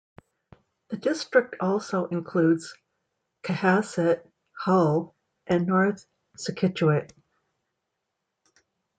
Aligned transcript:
The 0.89 0.97
district 0.97 1.57
also 1.59 2.05
includes 2.07 2.73
Cohasset, 3.43 4.27
Hull 4.57 5.15
and 5.45 5.67
North 5.67 6.07
Scituate. 6.39 7.11